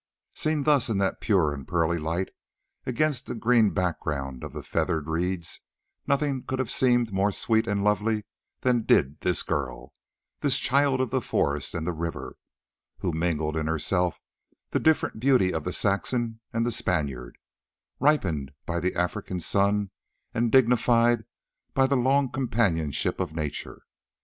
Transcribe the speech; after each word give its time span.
Seen 0.33 0.63
thus 0.63 0.89
in 0.89 0.97
that 0.97 1.21
pure 1.21 1.53
and 1.53 1.67
pearly 1.67 1.99
light 1.99 2.29
against 2.87 3.27
the 3.27 3.35
green 3.35 3.69
background 3.69 4.43
of 4.43 4.51
the 4.51 4.63
feathered 4.63 5.07
reeds, 5.07 5.61
nothing 6.07 6.41
could 6.41 6.57
have 6.57 6.71
seemed 6.71 7.13
more 7.13 7.31
sweet 7.31 7.67
and 7.67 7.83
lovely 7.83 8.23
than 8.61 8.81
did 8.81 9.19
this 9.21 9.43
girl, 9.43 9.93
this 10.39 10.57
child 10.57 11.01
of 11.01 11.11
the 11.11 11.21
forest 11.21 11.75
and 11.75 11.85
the 11.85 11.91
river, 11.93 12.35
who 13.01 13.11
mingled 13.11 13.55
in 13.55 13.67
herself 13.67 14.19
the 14.71 14.79
different 14.79 15.19
beauty 15.19 15.53
of 15.53 15.65
the 15.65 15.71
Saxon 15.71 16.39
and 16.51 16.65
the 16.65 16.71
Spaniard, 16.71 17.37
ripened 17.99 18.53
by 18.65 18.79
the 18.79 18.95
African 18.95 19.39
sun 19.39 19.91
and 20.33 20.51
dignified 20.51 21.25
by 21.75 21.85
the 21.85 21.95
long 21.95 22.27
companionship 22.27 23.19
of 23.19 23.35
Nature. 23.35 23.83